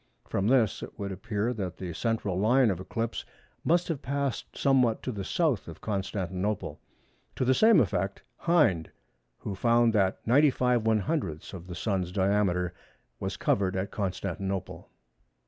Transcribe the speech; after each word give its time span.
From 0.27 0.47
this 0.47 0.81
it 0.81 0.97
would 0.97 1.11
appear 1.11 1.53
that 1.53 1.77
the 1.77 1.93
central 1.93 2.39
line 2.39 2.71
of 2.71 2.79
eclipse 2.79 3.23
must 3.63 3.87
have 3.87 4.01
passed 4.01 4.57
somewhat 4.57 5.03
to 5.03 5.11
the 5.11 5.23
south 5.23 5.67
of 5.67 5.79
Constantinople. 5.79 6.79
To 7.35 7.45
the 7.45 7.53
same 7.53 7.79
effect 7.79 8.23
Hind, 8.37 8.89
who 9.37 9.53
found 9.53 9.93
that 9.93 10.25
95/100ths 10.25 11.53
of 11.53 11.67
the 11.67 11.75
Sun's 11.75 12.11
diameter 12.11 12.73
was 13.19 13.37
covered 13.37 13.75
at 13.75 13.91
Constantinople. 13.91 14.89